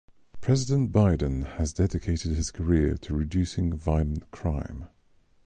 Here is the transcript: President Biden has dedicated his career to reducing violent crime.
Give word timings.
President 0.41 0.91
Biden 0.91 1.45
has 1.59 1.73
dedicated 1.73 2.31
his 2.31 2.49
career 2.49 2.97
to 2.97 3.13
reducing 3.13 3.77
violent 3.77 4.31
crime. 4.31 4.87